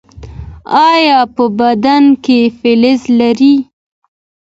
ایا 0.91 1.17
په 1.35 1.43
بدن 1.59 2.03
کې 2.23 2.39
فلز 2.57 3.01
لرئ؟ 3.19 3.55